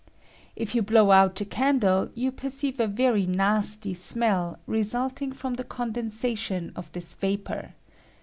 [0.55, 2.49] If you blow out a candle, you per
[2.87, 7.75] very nasty smeH, resulting from the condensation of this vapor.